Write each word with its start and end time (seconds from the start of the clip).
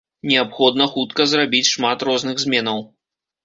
Неабходна 0.29 0.87
хутка 0.93 1.29
зрабіць 1.35 1.69
шмат 1.75 2.09
розных 2.13 2.35
зменаў. 2.49 2.87